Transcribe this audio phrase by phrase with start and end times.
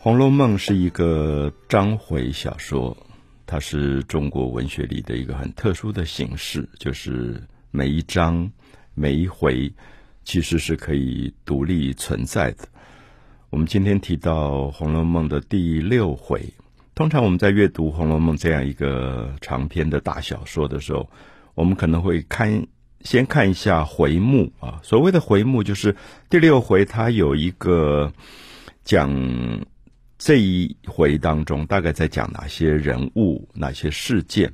[0.00, 2.96] 红楼梦》是一个章回小说，
[3.44, 8.48] 它是中国文学里的一个很特殊的形式，就是每一章、
[8.94, 9.72] 每一回
[10.22, 12.58] 其实是可以独立存在的。
[13.50, 16.54] 我们今天提到《红楼梦》的第六回，
[16.94, 21.10] 通常我们在阅读《红楼梦》这样一个长篇的大小说的时候，
[21.56, 22.68] 我们可能会看
[23.00, 24.78] 先看一下回目啊。
[24.84, 25.96] 所谓的回目，就是
[26.30, 28.12] 第六回它有一个
[28.84, 29.66] 讲。
[30.18, 34.52] 这一回当中，大概在讲哪些人物、哪些事件？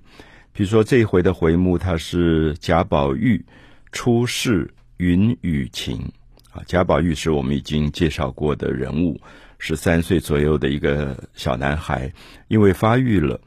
[0.52, 3.42] 比如说这一回的回目，它是贾宝玉
[3.90, 6.12] 出世云雨情
[6.52, 6.62] 啊。
[6.66, 9.18] 贾宝玉是我们已经介绍过的人物，
[9.58, 12.12] 十三岁左右的一个小男孩，
[12.48, 13.40] 因为发育了，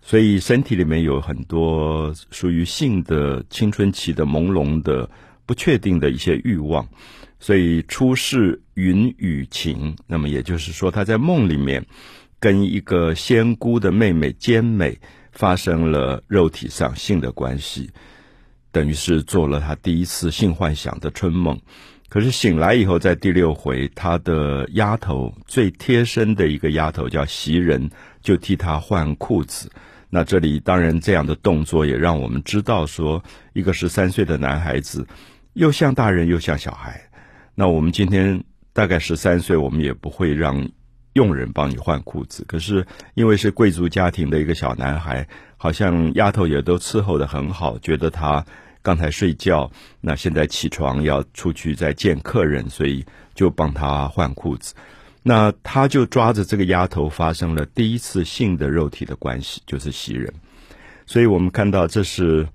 [0.00, 5.10] 所以身体里面有很多属于性的青春期的朦胧的、
[5.44, 6.88] 不确定的一些欲望。
[7.40, 11.84] 所以出世云雨情，那么也就是说，他在梦里面
[12.40, 14.98] 跟一个仙姑的妹妹兼美
[15.32, 17.90] 发生了肉体上性的关系，
[18.72, 21.60] 等于是做了他第一次性幻想的春梦。
[22.08, 27.90] 可是醒来以后，在第六回，他的丫头最贴身的一个丫头叫袭人，
[28.22, 29.70] 就替他换裤子。
[30.10, 35.06] 那这里当然这样的动作也让我们知道，说一个十三岁的男孩子
[35.52, 37.07] 又像大人又像小孩。
[37.60, 40.70] 那我们今天大概十三岁，我们也不会让
[41.14, 42.44] 佣人帮你换裤子。
[42.46, 48.46] 可是因为是贵族家庭的一个小男孩，好像丫头也都伺候的很好，觉得他
[48.80, 49.68] 刚才睡觉，
[50.00, 54.72] 那现在起床要出去再见客人，所以就帮他换裤子。
[55.24, 60.32] 那他就抓着这个丫头发生了第一次性的肉体的关系，就是袭人。
[61.06, 62.46] 所以我们看到这是。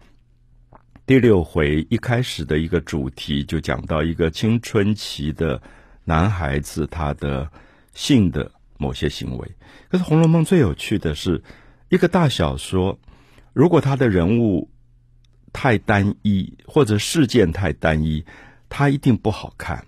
[1.05, 5.61] 第六回一开始的一个主题就讲到一个青春期的
[6.05, 7.51] 男孩子他的
[7.93, 9.51] 性的某些行为。
[9.89, 11.43] 可是《红楼梦》最有趣的是，
[11.89, 12.97] 一个大小说，
[13.51, 14.69] 如果他的人物
[15.51, 18.23] 太单一或者事件太单一，
[18.69, 19.85] 它一定不好看。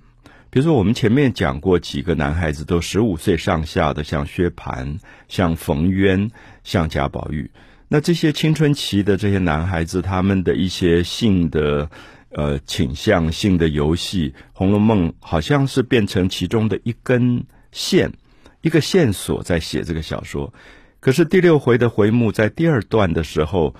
[0.49, 4.99] 比如说，我们前面讲过几个男孩子都十五岁上下的，像薛蟠、
[5.29, 6.29] 像冯渊、
[6.65, 7.49] 像贾宝玉。
[7.95, 11.89] 那这些青春期的这些男孩子，他们的一些性的
[12.31, 18.11] 呃倾向、性的游戏，《红楼梦》好像是变成其中的一根线、
[18.59, 20.53] 一个线索，在写这个小说。
[20.99, 23.73] 可是第六回的回目在第二段的时候，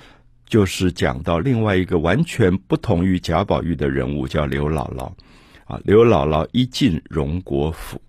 [0.47, 5.11] 就是讲到另外一个完全不同于贾宝玉的人物，叫刘姥姥。
[5.65, 8.01] 啊，刘姥姥一进荣国府，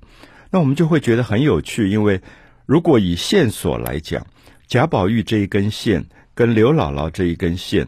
[0.53, 2.21] 那我们就会觉得很有趣，因为
[2.65, 4.25] 如果以线索来讲。
[4.69, 7.87] 贾宝玉这一根线跟刘姥姥这一根线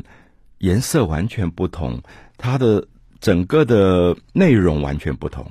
[0.58, 2.00] 颜色完全不同，
[2.36, 2.86] 它的
[3.20, 5.44] 整个的内容完全不同。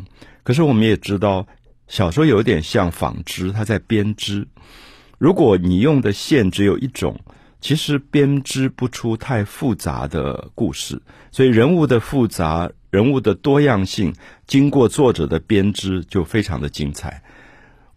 [0.44, 1.46] 可是我们也知道，
[1.88, 4.48] 小说有点像纺织，它在编织。
[5.18, 7.20] 如果你用的线只有一种，
[7.60, 11.02] 其实编织不出太复杂的故事。
[11.32, 14.14] 所以人物的复杂、人物的多样性，
[14.46, 17.22] 经过作者的编织，就非常的精彩。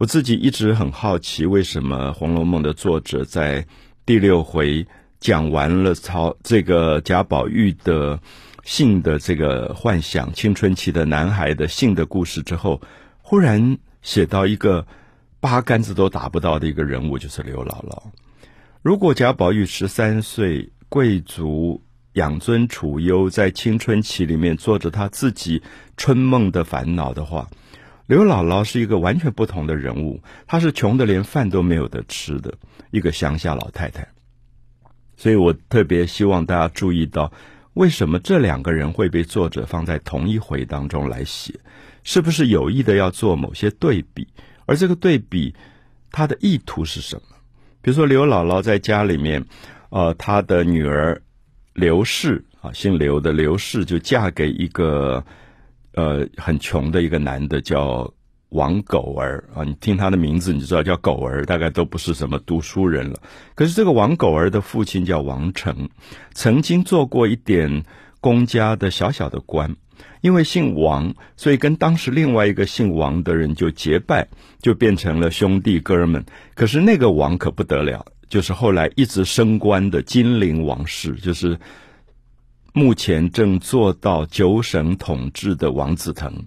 [0.00, 3.66] 我自己一直很好奇，为什么《红楼梦》的作者在
[4.06, 4.86] 第六回
[5.20, 8.18] 讲完了曹这个贾宝玉的
[8.64, 12.80] 性的这个幻想、青春期的男孩的性的故事之后，
[13.20, 14.86] 忽然写到一个
[15.38, 18.02] 八竿子都打不到的一个人物，就是刘姥姥。
[18.80, 21.78] 如果贾宝玉十三岁，贵族
[22.14, 25.62] 养尊处优，在青春期里面做着他自己
[25.98, 27.46] 春梦的烦恼的话。
[28.10, 32.52] 刘姥姥是一个完全不同的人物，她是穷的连饭都没有得吃的
[32.90, 34.04] 一个乡下老太太，
[35.16, 37.32] 所以我特别希望大家注意到，
[37.74, 41.54] 为什么这两个人会被作者放在同一回当中来写，
[42.02, 44.26] 是不是有意的要做某些对比？
[44.66, 45.54] 而这个对比，
[46.10, 47.36] 他的意图是什么？
[47.80, 49.44] 比如说刘姥姥在家里面，
[49.90, 51.22] 呃，她的女儿
[51.74, 55.24] 刘氏啊，姓刘的刘氏就嫁给一个。
[55.94, 58.12] 呃，很穷的一个男的叫
[58.50, 63.20] 王狗儿啊，你听他的名字你就知道叫狗儿，大概都不是什么读书人了。
[63.54, 65.88] 可是这个王狗儿的父亲叫王成，
[66.32, 67.84] 曾经做过一点
[68.20, 69.74] 公家的小小的官，
[70.20, 74.28] 因为姓王，所以跟当时另外一个姓王的人就结拜，
[74.62, 76.24] 就变成了兄弟哥们。
[76.54, 81.58] 可是那个王可不得了，就是后来一直升官的金陵王氏，就是。
[82.72, 86.46] 目前正做到九省统治的王子腾，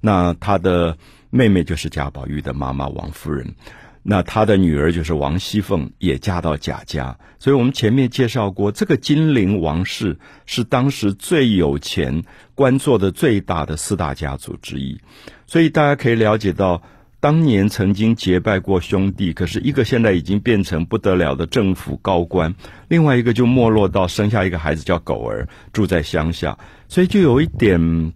[0.00, 0.98] 那他的
[1.30, 3.54] 妹妹就是贾宝玉的妈妈王夫人，
[4.02, 7.18] 那他的女儿就是王熙凤，也嫁到贾家。
[7.38, 12.24] 所以我们前面介绍过，这个金陵王氏是当时最有钱、
[12.54, 15.00] 官做的最大的四大家族之一。
[15.46, 16.82] 所以大家可以了解到，
[17.20, 22.54] 当年曾经结拜过兄弟，可是一个现在已经变成不得了的政府高官，
[22.88, 26.58] 另外一个就没落到生下一个孩子叫狗儿，住在乡下，
[26.88, 28.14] 所以就有一点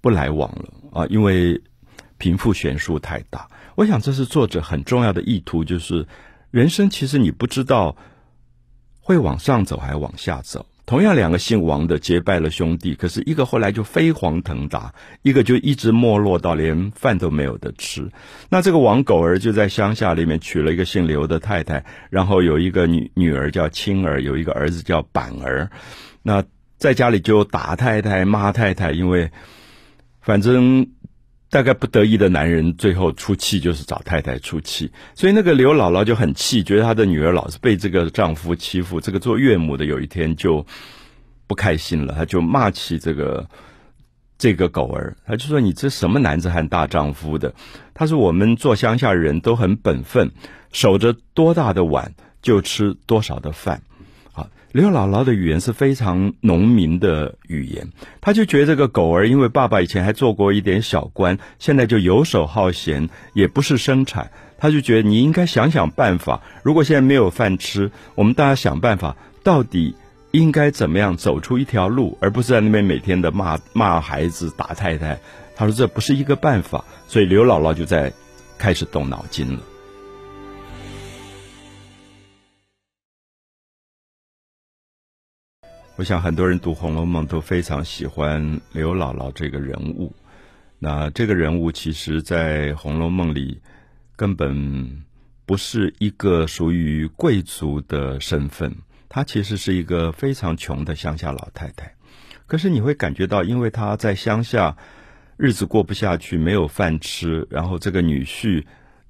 [0.00, 1.60] 不来往了啊，因为
[2.16, 3.46] 贫富悬殊太大。
[3.74, 6.06] 我想这是作者很重要的意图，就是
[6.50, 7.94] 人生其实你不知道
[9.00, 10.64] 会往上走还是往下走。
[10.86, 18.08] 同样两个姓王的结拜了兄弟，可是一个后来就飞黄腾达，一个就一直没落到连饭都没有的吃。
[18.48, 25.70] 那这个王狗儿就在乡下里面娶了一个姓刘的太太，然后有一个女女儿叫青儿，有一个儿子叫板儿。
[26.22, 26.44] 那
[26.78, 29.30] 在家里就打太太骂太太，因为
[30.20, 30.86] 反正。
[31.48, 39.00] 大概不得已的男人，最后出气就是找太太出气，所以那个刘姥姥就很气，觉得她的女儿老是被这个丈夫欺负。
[39.00, 40.66] 这个做岳母的有一天就
[41.46, 43.48] 不开心了，她就骂起这个
[44.36, 47.54] 这个狗儿，她就说：“你这什么男子汉大丈夫的？”
[47.94, 50.32] 他说：“我们做乡下人都很本分，
[50.72, 53.82] 守着多大的碗就吃多少的饭。”
[54.72, 66.42] 刘姥姥的语言是非常农民的语言，他就觉得这个狗儿，因为爸爸以前还做过一点小官，现在就游手好闲，也不是生产，他就觉得你应该想想办法。
[66.62, 69.94] 如果现在没有饭吃，我们大家想办法，到底
[70.32, 75.18] 应该怎么样走出一条路，而不是在那边每天的骂骂孩子、打太太。
[75.54, 78.12] 他说这不是一个办法，所以刘姥姥就在
[78.58, 79.60] 开始动脑筋了。
[85.98, 90.14] 我想很多人读《红楼梦》都非常喜欢刘姥姥这个人物。
[90.78, 93.62] 那这个人物其实，在《红楼梦》里
[94.14, 95.04] 根本
[95.46, 98.76] 不是一个属于贵族的身份，
[99.08, 101.94] 她其实是一个非常穷的乡下老太太。
[102.46, 104.76] 可是你会感觉到，因为她在乡下
[105.38, 108.66] 日子过不下去，没有饭吃，然后这个女婿。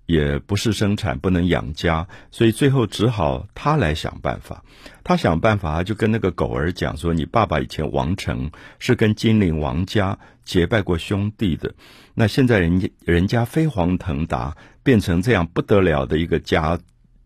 [0.06, 4.62] 也不是生产，不能养家，所以最后只好他来想办法。
[5.03, 11.75] 他想办法，就跟那个狗儿讲说：“你爸爸以前王成是跟金陵王家结拜过兄弟的，
[12.14, 16.79] 那现在人家人家飞黄腾达，变成这样不得了的一个家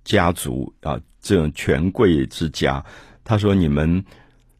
[0.04, 2.84] 家族啊，这种权贵之家。”
[3.24, 4.04] 他说：“你们，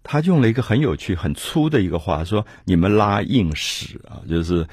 [0.02, 4.66] 他用了一个很有趣、很粗的一个话，说你们拉硬屎啊，就是。”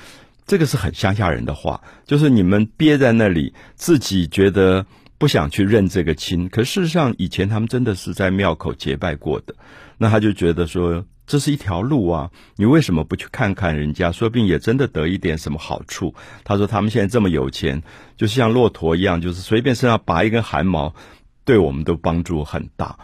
[0.47, 4.85] 这个是很乡下人的话，就是你们憋在那里，自己觉得
[5.17, 9.53] 不想去认这个亲，可事实上以前他们真的是在庙口结拜过的，
[9.97, 16.15] 那他就觉得说这是一条路啊，你为什么不去看看人家，说不定也真的得一点什么好处？
[16.45, 17.83] 他说他们现在这么有钱，
[18.15, 20.95] 就是像骆驼一样，就是随便身上拔一根汗毛，
[21.43, 22.97] 对我们都帮助很大。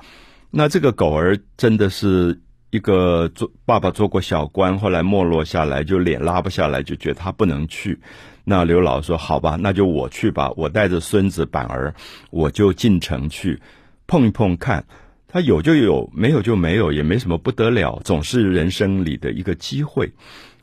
[0.49, 2.39] 那这个狗儿真的是。
[2.73, 7.99] 一个做爸爸做过小官，后来没落下来，就脸拉不下来，就觉得他不能去。
[8.43, 11.93] 那刘老说：“好吧，那就我去吧，我带着孙子板儿，
[12.31, 13.61] 我就进城去
[14.07, 14.83] 碰一碰看。
[15.27, 20.11] 他有就有，没有就没有，也没什么不得了，总是人生里的一个机会。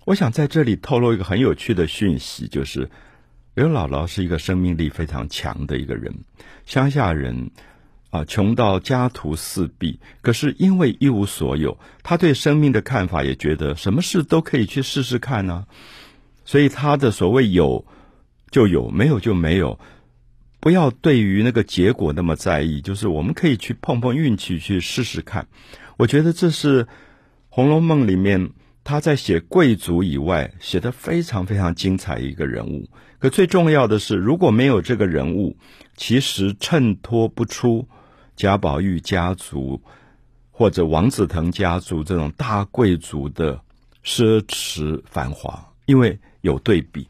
[0.04, 2.90] 我想在这里透露一个很有趣的讯息，就是
[3.54, 6.12] 刘姥姥是一个生命力非常强的一个人，
[6.66, 7.52] 乡下人。”
[8.10, 15.64] 啊，穷到家徒四壁，可是因为一无所有，他对生命的看法也觉得什么事都可以去试试看呢。
[16.44, 17.86] 所以他的所谓有
[18.50, 19.78] 就有，没有就没有，
[20.58, 25.46] 不要对于那个结果那么在意，就是我们可以去碰碰运气，去试试看。
[25.96, 26.84] 我觉得这是
[27.48, 28.50] 《红楼梦》里面
[28.82, 32.88] 他在写贵族以外写的非常非常精彩一个人物。
[33.20, 35.56] 可最重要的是，如果没有这个人物，
[35.96, 37.86] 其实衬托不出。
[38.40, 39.82] 贾宝玉家族
[40.50, 43.60] 或者王子腾家族这种大贵族的
[44.02, 47.06] 奢侈繁华，因为有对比。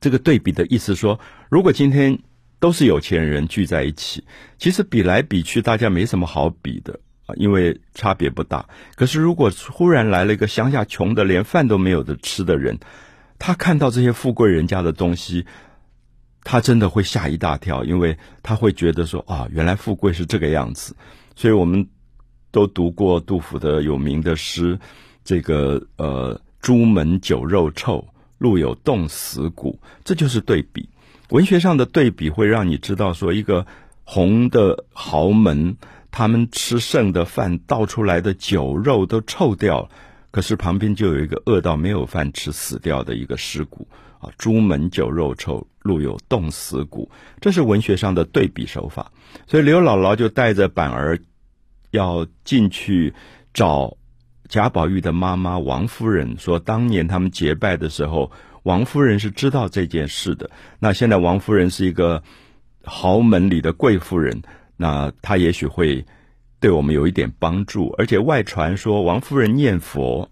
[0.00, 1.18] 这个对比的意思说，
[1.48, 2.16] 如果今天
[2.60, 4.22] 都是有钱人聚在一起，
[4.56, 8.68] 其实比来比去，大家没什么好比的啊，因为差别不大。
[8.94, 12.78] 可是如果忽然来了一个乡下穷的连饭都没有的吃的人，
[13.40, 15.44] 他看到这些富贵人家的东西。
[16.44, 20.94] 他真的会吓一大跳，因为他会觉得说啊，原来富贵是这个样子。
[21.34, 21.88] 所以我们
[22.52, 24.78] 都读过杜甫的有名的诗，
[25.24, 28.06] 这个呃“朱门酒肉臭，
[28.38, 30.88] 路有冻死骨”，这就是对比。
[31.30, 33.66] 文学上的对比会让你知道，说一个
[34.04, 35.76] 红的豪门，
[36.10, 39.88] 他们吃剩的饭倒出来的酒肉都臭掉了，
[40.30, 43.88] 可是旁边就有一个饿到没有饭吃死掉的一个尸骨。
[44.38, 47.10] 朱门酒肉臭，路有冻死骨，
[47.40, 49.12] 这是文学上的对比手法。
[49.46, 51.20] 所以刘姥姥就带着板儿
[51.90, 53.12] 要进去
[53.52, 53.96] 找
[54.48, 60.50] 贾宝玉的妈妈王夫人，说当年他们结拜的时候，王夫人是知道这件事的。
[60.78, 62.22] 那现在王夫人是一个
[62.82, 64.42] 豪门里的贵妇人，
[64.78, 66.02] 那她也许会
[66.60, 67.94] 对我们有一点帮助。
[67.98, 70.30] 而且外传说王夫人念佛，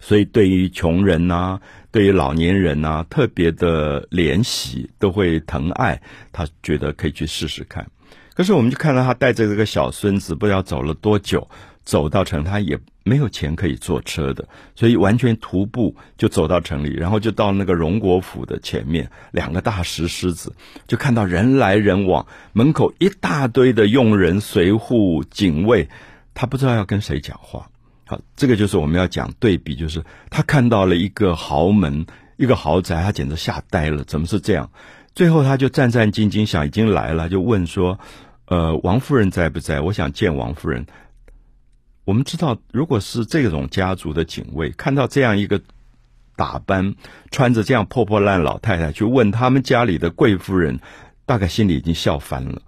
[0.00, 1.60] 所以对于穷人呐，
[1.90, 6.00] 对于老年人呐，特别的怜惜，都会疼爱。
[6.32, 7.86] 他觉得可以去试试看。
[8.34, 11.48] 可是我们就看到他带着这个小孙子，不知道走了多久。
[11.86, 20.52] 走到城，他也没有钱可以坐车的，所以完全徒步就走到城里，然后就到那个荣国府的前面，两个大石狮子，
[20.88, 25.88] 就看到人来人往，门口一大堆的佣人、随护、警卫，
[26.34, 27.70] 他不知道要跟谁讲话。
[28.08, 34.70] 好，这个就是我们要讲对比，就是他看到了一个豪门、一个豪宅，他简直吓呆了，怎么是这样？
[35.12, 37.98] 最后他就战战兢兢想，已经来了，就问说
[38.46, 39.80] ：“呃，王夫人在不在？
[39.80, 40.86] 我想见王夫人。”
[42.04, 45.60] 我们知道，如果是这种家族的警卫看到这样一个
[46.36, 46.94] 打扮、
[47.32, 50.78] 穿着这样破破烂老太太去问他们家里的贵夫人，
[51.24, 52.62] 大概心里已经笑翻了，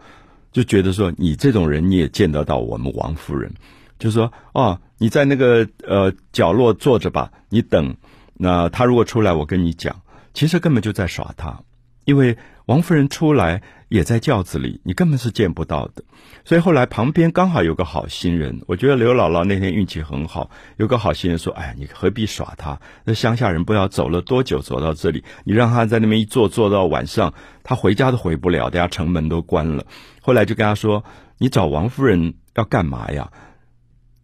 [0.50, 3.52] 就觉得说：“你这种人你也见得到我们王夫人。”
[3.99, 7.97] 就说：“哦，你在那个呃角落坐着吧，你等。
[8.35, 10.00] 那他如果出来，我跟你讲，
[10.35, 11.61] 其实根本就在耍他，
[12.05, 16.05] 因为王夫人出来。”也在轿子里，你根本是见不到的。
[16.45, 22.78] 所以后来旁边刚好有个好心人，我觉得刘姥姥那天运气很好，有个好心人说：“哎，你何必耍他？
[23.05, 29.87] 那乡下人不知道走了多久走到这里，你让他在那边一坐坐到晚上，他回家都回不了，等下城门都关了。”
[30.21, 31.02] 后来就跟他说
[31.38, 33.33] ：“你找王夫人要干嘛呀？”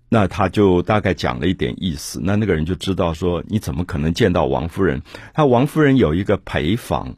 [0.08, 5.02] 那他就大概讲了一点意思，那那个人就知道说：“你怎么可能见到王夫人？
[5.32, 7.16] 他王夫人有一个陪房。”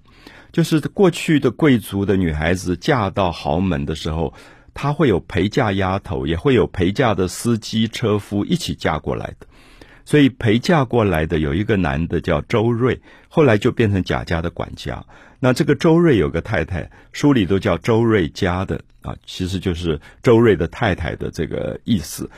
[0.53, 4.33] 就是过去的贵族的女孩子嫁到豪门的时候，
[4.73, 9.47] 她会有陪嫁丫头，也会有陪嫁的司机车夫一起嫁过来的。
[10.07, 15.05] 所以陪嫁过来的有一个男的叫周瑞，后来就变成贾家的管家。
[15.41, 22.31] 那这个周瑞有个太太，书里都叫周瑞家的啊，其实就是周瑞的太太的这个意思。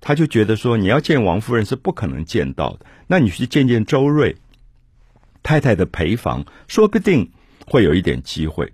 [0.00, 4.36] 他就觉得说，你要见王夫人是不可能见到的，那你去见见周瑞
[5.42, 7.30] 太太的陪房，说不定。
[7.66, 8.72] 会有一点机会，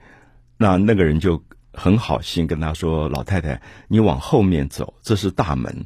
[0.57, 1.43] 那那个人就
[1.75, 5.85] 很好心跟他说：“老太太，你往后面走，这是大门，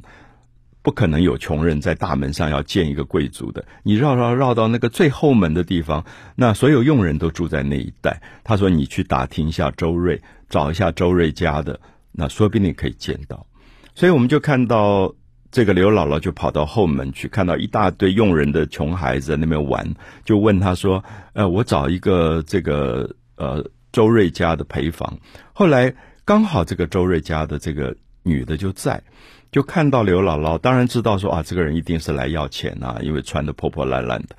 [0.81, 3.65] 不可能有穷人在大门上要见一个贵族的。
[3.83, 6.05] 你绕绕绕到那个最后门的地方，
[6.37, 8.21] 那所有佣人都住在那一带。
[8.45, 11.77] 他说你去打听一下周瑞，找一下周瑞家的，
[12.13, 13.45] 那说不定可以见到。
[13.93, 15.13] 所以我们就看到
[15.51, 19.87] 这个刘姥姥就跑到后门去，看到一大堆佣人的穷孩子在那边玩，
[20.23, 21.03] 就问他说。”
[21.33, 25.17] 呃，我找一个这个呃周瑞家的陪房，
[25.53, 25.93] 后来
[26.25, 29.01] 刚好这个周瑞家的这个女的就在，
[29.49, 34.35] 就看到刘姥姥，当然知道说啊，这个人一定是来要钱啊，因为穿的破破烂烂的。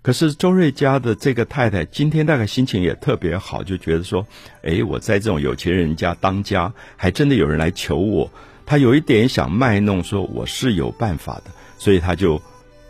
[0.00, 4.26] 可是周瑞家的这个太太今天大概心情也特别好，就觉得说，
[4.62, 8.32] 哎，我在这种有钱人家当家，还真的有人来求我，
[8.70, 12.40] 他有一点想卖弄，说我是有办法的，所以他就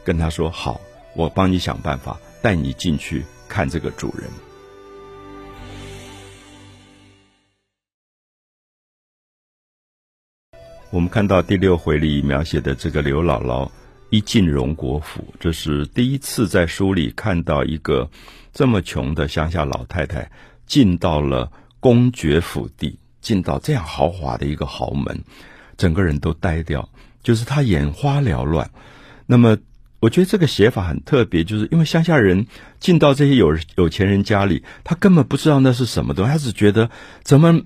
[0.04, 0.78] 跟他说，好，
[1.16, 3.24] 我帮你想办法，带你进去。
[3.48, 4.28] 看这个主人，
[10.90, 13.66] 我们看到第六回里描写的这个刘姥姥
[14.10, 18.10] 一进荣国府，这是第一次在书里看到一个
[18.52, 20.30] 这么穷的乡下老太太
[20.66, 25.24] 进到了公爵府邸，进到这样豪华的一个豪门，
[25.80, 26.88] 整个人都呆掉，
[27.22, 28.70] 就是他眼花缭乱。
[29.26, 29.58] 那么。
[30.02, 32.46] 我觉得这个写法很特别，就是因为乡下人
[32.78, 36.88] 进到这些有有钱人家里，他根本不知道那是什么东西，他只觉得
[37.22, 37.60] 怎么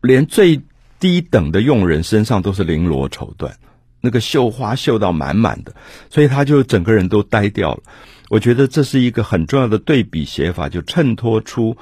[0.00, 0.60] 连最
[1.00, 3.54] 低等的佣人身上都是绫罗绸缎，
[4.00, 5.74] 那个绣花绣到满满的，
[6.08, 7.82] 所以他就整个人都呆掉了。
[8.30, 11.76] 我觉得这是一个很重要的对比写法，就衬托出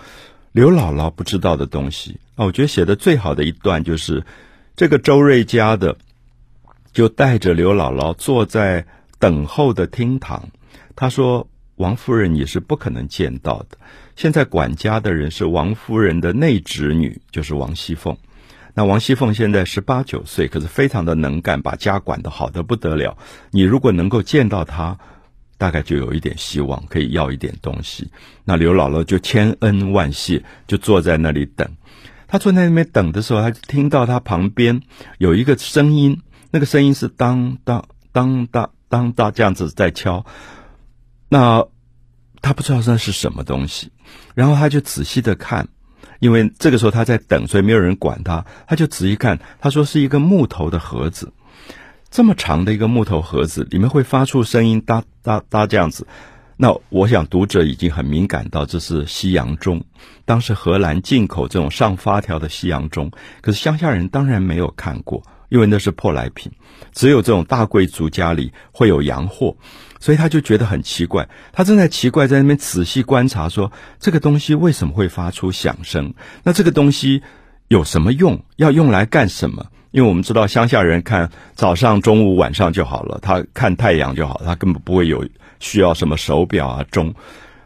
[0.53, 2.47] 刘姥姥不知道的东西啊。
[2.47, 4.25] 我觉得写的最好的一段就是
[4.77, 5.97] 这个周瑞家的，
[6.93, 8.87] 就带着刘姥姥坐在。
[9.21, 10.49] 等候的厅堂，
[10.97, 11.47] 他说
[11.77, 13.77] ：“王夫人你是不可能见到的。
[14.17, 18.17] 现在管家的人是王夫人的内侄女，就是王熙凤。
[18.73, 23.19] 那王熙凤现在十八九岁，可是非常的能干，把家管得好的不得了。
[23.51, 24.99] 你如果能够见到她，
[25.59, 28.11] 大概就有一点希望，可以要一点东西。
[28.43, 31.69] 那刘姥姥就千恩万谢，就坐在那里等。
[32.31, 34.81] 他坐在那边等的时候，她听到他旁边
[35.19, 40.27] 有一个声音，那个声音是当当当当。”当当这样子在敲，
[41.29, 41.65] 那
[42.43, 43.93] 他不知道那是什么东西，
[44.35, 45.69] 然后他就仔细的看，
[46.19, 49.39] 因为这个时候他在等，所以没有人管他，他就仔细看。
[49.61, 51.33] 他说是一个木头的盒子，
[52.11, 56.09] 这么长的一个木头盒子，里面会发出声音，哒哒哒这样子。
[56.63, 59.83] 那我想读者已经很敏感到这是西洋钟，
[60.27, 66.53] 当时荷兰进口这种上发条的西洋钟，可是乡下人当然没有看过，因为那是破来品，
[66.93, 69.57] 只有这种大贵族家里会有洋货，
[70.01, 76.13] 所以他就觉得很奇怪，他正在奇怪，在那边仔细观察，说这个东西为什么会发出响声？
[76.43, 77.23] 那这个东西
[77.69, 78.39] 有什么用？
[78.57, 79.65] 要用来干什么？
[79.93, 85.27] 因为我们知道乡下人看早上、中午、晚上就好了，他看太阳就好，他根本不会有
[85.61, 87.15] 需要什么手表啊钟。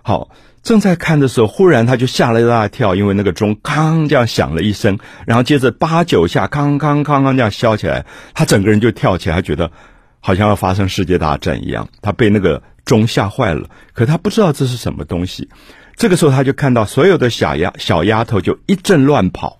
[0.02, 0.28] 好，
[0.62, 9.72] 正在看的时候，忽然他就吓了一大跳，因为那个钟康这样响了一声，然后接着八九下康康康康这样敲起来，他整个人就跳起来，他觉得
[10.20, 13.70] 好像要发生世界大战一样，他被那个钟吓坏了。
[13.94, 15.48] 可他不知道这是什么东西。
[15.96, 19.58] 这个时候他就看到所有的小丫小丫头就一阵乱跑，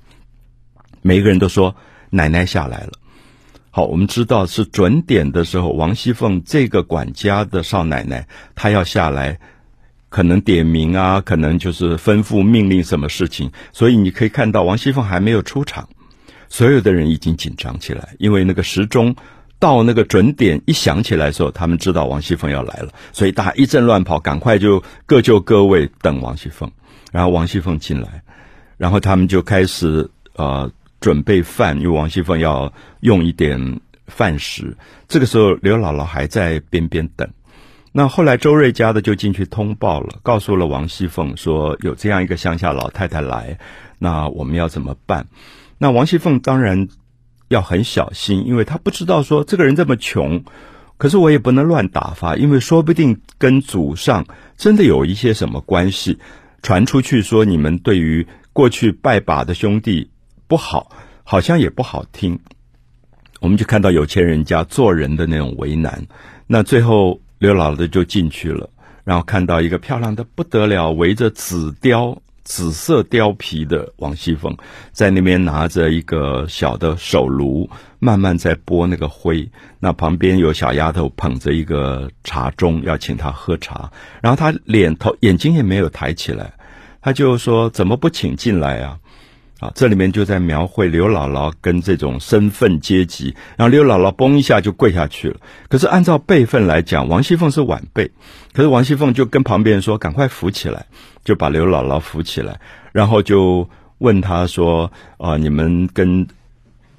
[1.01, 1.75] 每一个人都说。
[2.11, 2.93] 奶奶下来了，
[3.77, 9.41] 好，我们知道是准点的时候，王熙凤这个管家的少奶奶，她要下来，
[10.11, 15.89] 可能点名啊，可能就是吩咐命令什么事情，所以你可以看到王熙凤还没有出场，
[16.49, 19.17] 所有的人已经紧张起来，因为那个时钟
[19.59, 26.71] 到那个准点一响起来的时候，他们知道王熙凤要来了，所以大家一阵乱跑，赶快就各就各位等王熙凤，
[27.11, 28.23] 然后王熙凤进来，
[28.77, 30.71] 然后他们就开始呃。
[31.05, 34.75] 准备饭，因为王熙凤要用一点饭食。
[35.07, 37.29] 这个时候，刘姥姥还在边边等。
[37.93, 43.59] 那后来，周瑞家的就进去通报了，告诉了王熙凤说有这样一个乡下老太太来，
[43.99, 45.27] 那我们要怎么办？
[45.77, 46.89] 那王熙凤当然
[47.49, 50.43] 要很小心，因为她不知道说这个人这么穷，
[50.97, 54.25] 可是我也不能乱打发，因为说不定跟祖上
[54.57, 56.19] 真的有一些什么关系，
[56.63, 60.09] 传出去说你们对于过去拜把的兄弟。
[60.55, 60.89] 不好，
[61.25, 62.39] 好像也不好听。
[63.41, 66.07] 我们就看到有钱人家做人的那种为难。
[66.47, 68.71] 那最后刘姥姥就进去了，
[69.03, 74.57] 然后看到一个漂亮的不得了、围着紫貂、紫色貂皮的王熙凤，
[74.93, 77.69] 在那边拿着一个小的手炉，
[77.99, 79.51] 慢慢在拨那个灰。
[79.81, 83.91] 那旁边有小丫头捧着一个茶盅，要请她喝茶。
[84.23, 86.53] 然后她脸头眼睛也没有抬起来，
[87.01, 88.97] 她就说：“怎么不请进来啊？”
[89.61, 95.37] 啊，这里面就在描绘刘姥姥跟这种身份阶级，然后刘姥姥嘣一下就跪下去了。
[95.69, 98.11] 可是按照辈分来讲，王熙凤是晚辈，
[98.53, 100.87] 可是王熙凤就跟旁边人说：“赶快扶起来！”
[101.25, 102.61] 就把刘姥姥扶起来，
[102.93, 106.27] 然后就问他说：“啊，你们跟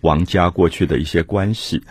[0.02, 1.84] 王家过去的一些关系？”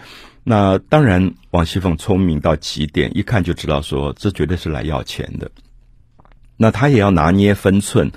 [0.43, 5.51] 那当然，王熙凤聪明到极点，一看就知道说这绝对是来要钱的。
[6.57, 8.11] 那他也要拿捏分寸。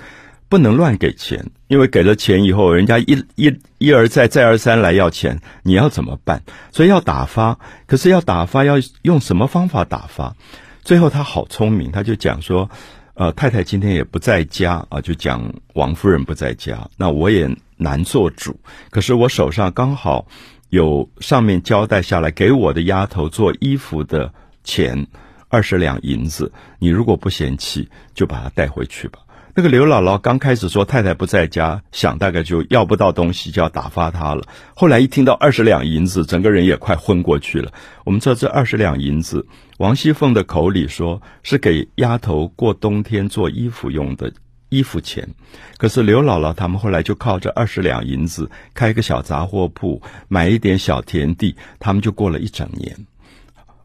[0.48, 6.42] 不能乱给钱，因为给了钱以后，人家一一一而再再而三来要钱，你要怎么办？
[6.72, 10.34] 所以要打发，可是要打发要用什么方法打发？
[10.82, 12.70] 最后他好聪明，他就讲说
[13.12, 18.58] ：“呃，太太今天也不在家啊，就讲王夫人不在家，那我也难做主。
[18.88, 20.26] 可是我手上刚好
[20.70, 24.32] 有上面交代下来给我的丫头做衣服的
[24.64, 25.06] 钱
[25.48, 29.18] 二十两银子，你如果不嫌弃，就把它带回去吧。”
[29.58, 34.44] 那个刘姥姥刚开始说太太不在家，想大概就要不到东西就要打发她了。
[34.76, 37.72] 后来一听到二十两银子，整个人也快昏过去了。
[38.04, 39.44] 我们知道这二十两银子，
[39.78, 44.32] 王熙凤的口里说是给丫头过冬天做衣服用的
[44.68, 45.28] 衣服钱，
[45.76, 52.96] 可是刘姥姥他们后来就靠着二十两银子开个小杂货铺，买一点小田地，他们就过了一整年。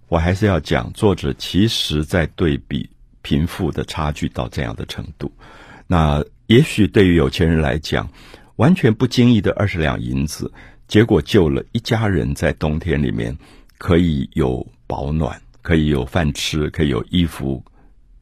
[0.08, 2.88] 我还是要讲，作者其实在对比
[3.24, 5.32] 贫富的差距到这样的程度。
[5.88, 8.08] 那也许对于有钱人来讲，
[8.58, 10.52] 完全不经意的二十两银子，
[10.88, 13.36] 结果救了一家人在冬天里面
[13.80, 17.64] 可以有保暖，可以有饭吃，可以有衣服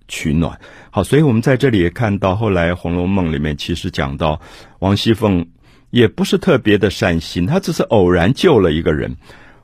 [0.07, 0.57] 取暖。
[0.89, 4.41] 好，所以我们在这里也看到，后来《红楼梦》里面其实讲到
[4.79, 5.45] 王熙凤
[5.89, 9.17] 也不是特别的善心，她只是偶然救了一个人。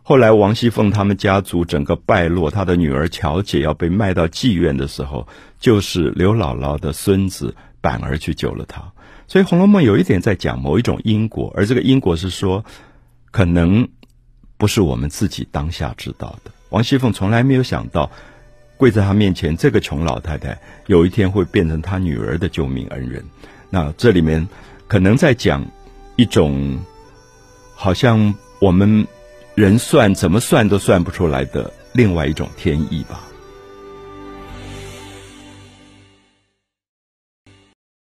[0.08, 5.28] 后来王熙凤他们家族整个败落，她的女儿乔姐要被卖到妓院的时候，
[5.60, 7.54] 就是刘姥姥的孙子。
[7.80, 8.92] 反而去救了她，
[9.28, 12.66] 所以《红楼梦》有一点在讲某一种因果，而这个因果是说，
[13.32, 13.88] 可能
[14.58, 16.52] 不是我们自己当下知道的。
[16.68, 18.12] 王熙凤从来没有想到，
[18.76, 23.24] 跪在他面前这个穷老太太，有一天会变成他女儿的救命恩人。
[23.70, 24.46] 那这里面
[24.90, 25.66] 可能在讲
[26.18, 26.78] 一种，
[27.74, 29.08] 好像我们
[29.58, 33.27] 人算怎么算都算不出来的另外一种天意吧。